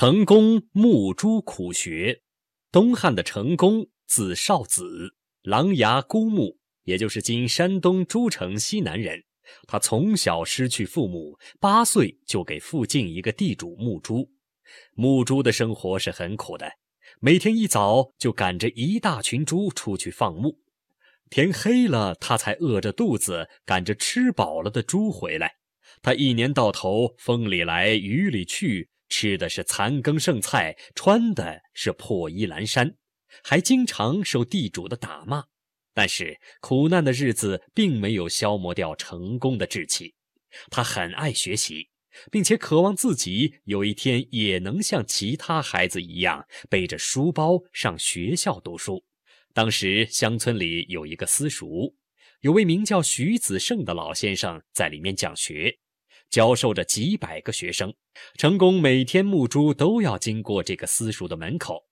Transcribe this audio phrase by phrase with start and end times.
[0.00, 2.22] 成公沐朱苦学。
[2.72, 9.22] 东汉的成公，字少子，琅琊姑墓，也就是今山东诸城西南人。
[9.68, 14.30] 他从小失去父母，八岁就给附近一个地主牧猪。
[14.94, 16.72] 牧猪的生活是很苦的，
[17.20, 20.60] 每天一早就赶着一大群猪出去放牧，
[21.28, 25.56] 天黑了他才饿着肚子赶着吃饱了的猪回来。
[26.00, 28.88] 他一年到头风里来雨里去。
[29.10, 32.96] 吃的是残羹剩菜，穿的是破衣烂衫，
[33.44, 35.44] 还经常受地主的打骂。
[35.92, 40.14] 但是苦难的日子并没有消磨掉成功的志气。
[40.70, 41.90] 他很爱学习，
[42.30, 49.04] 并且渴望自己有一天也能像其他孩子一样背着书包上学校读书。
[49.52, 51.94] 当时乡村里有一个私塾，
[52.40, 55.76] 有位名叫徐子胜的老先生在里面讲学。
[56.30, 57.92] 教授着几百个学生，
[58.38, 61.84] 成功每天牧猪都要经过这个私塾的门口，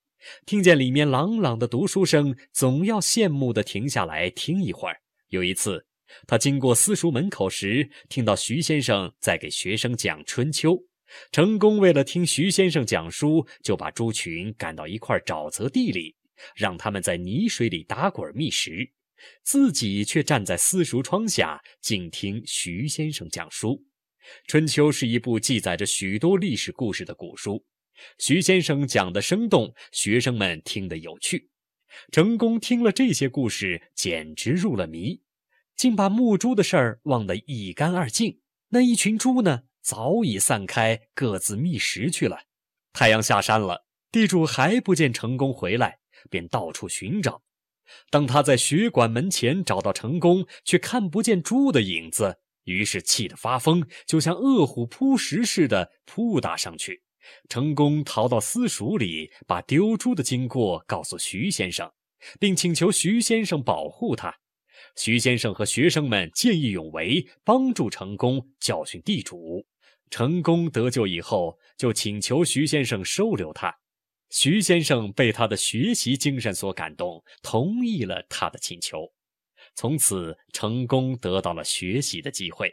[0.46, 4.96] 听见里面朗朗的读书声，总要羡慕地停下来听一会儿。
[5.30, 5.84] 有一次，
[6.26, 10.72] 他经过私塾门口时，听到徐先生在给学生讲《春秋》。
[11.32, 16.14] 成功为了听徐先生讲书，就把猪群赶到一块沼泽地里，
[16.54, 18.88] 让他们在泥水里打滚觅食，
[19.42, 23.70] 自己却站在私塾窗下静听徐先生讲书。
[24.46, 27.64] 《春秋》是一部记载着许多历史故事的古书，
[28.18, 31.48] 徐先生讲的生动，学生们听得有趣。
[32.12, 35.22] 成功听了这些故事，简直入了迷，
[35.76, 38.40] 竟把牧猪的事儿忘得一干二净。
[38.68, 42.42] 那一群猪呢，早已散开，各自觅食去了。
[42.92, 45.98] 太阳下山了，地主还不见成功回来，
[46.28, 47.42] 便到处寻找。
[48.10, 52.38] 当他在学馆门前找到成功，却看不见猪的影子。
[52.68, 57.02] 于是气得发疯，就像饿虎扑食似的扑打上去。
[57.48, 61.90] 成功逃到私塾里，把丢猪的经过告诉徐先生，
[62.38, 64.34] 并请求徐先生保护他。
[64.96, 69.66] 徐先生和学生们见义勇为，帮助成功教训地主。
[70.10, 73.74] 成功得救以后，就请求徐先生收留他。
[74.30, 79.10] 徐先生被他的学习精神所感动，同意了他的请求。
[79.78, 82.68] 从此，成功得到了学习的机会。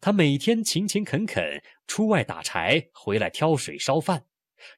[0.00, 4.24] 他每天勤勤恳恳出外打柴，回来挑水烧饭，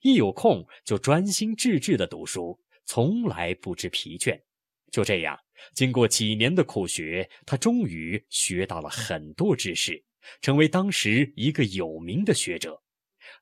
[0.02, 4.36] 一有空就专心致志地读书，从来不知疲倦。
[4.90, 5.38] 就这样，
[5.72, 10.04] 经过几年的苦学，他终于学到了很多知识，
[10.42, 12.82] 成为当时一个有名的学者。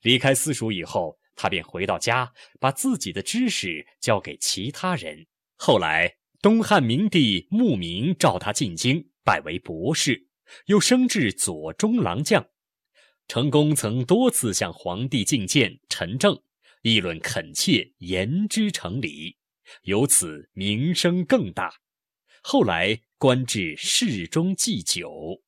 [0.02, 5.26] 离开私塾以后，他便回到家，把自己的知识教给其他人。
[5.56, 6.14] 后来。
[6.40, 10.28] 东汉明帝慕名召他进京，拜为博士，
[10.66, 12.48] 又升至左中郎将。
[13.26, 16.40] 成功曾多次向皇帝进谏陈政，
[16.82, 19.36] 议论恳切，言之成理，
[19.82, 21.72] 由此名声更大。
[22.40, 25.42] 后来官至侍中祭酒。